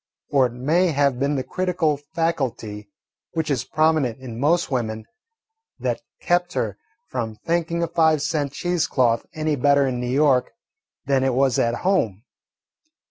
[0.31, 2.89] Or it may have been the critical faculty,
[3.33, 5.05] which is prominent in most women,
[5.77, 6.75] that kept her
[7.11, 10.53] from thinking a five cent cheese cloth any better in New York
[11.05, 12.23] than it was at home.